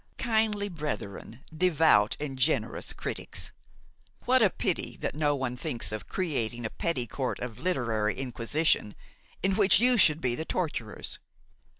Kindly 0.17 0.67
brethren, 0.67 1.43
devout 1.55 2.17
and 2.19 2.35
generous 2.35 2.91
critics! 2.91 3.51
What 4.25 4.41
a 4.41 4.49
pity 4.49 4.97
that 4.99 5.13
no 5.13 5.35
one 5.35 5.55
thinks 5.55 5.91
of 5.91 6.07
creating 6.07 6.65
a 6.65 6.71
petty 6.71 7.05
court 7.05 7.37
of 7.37 7.59
literary 7.59 8.15
inquisition 8.17 8.95
in 9.43 9.55
which 9.55 9.79
you 9.79 9.99
should 9.99 10.19
be 10.19 10.33
the 10.33 10.43
torturers! 10.43 11.19